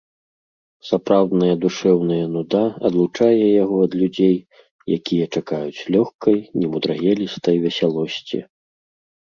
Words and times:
Сапраўдная 0.89 1.55
душэўная 1.65 2.23
нуда 2.37 2.61
адлучае 2.89 3.45
яго 3.63 3.75
ад 3.89 3.93
людзей, 4.01 4.35
якія 4.97 5.25
чакаюць 5.39 5.85
лёгкай, 5.99 6.37
немудрагелістай 6.59 7.55
весялосці. 7.71 8.39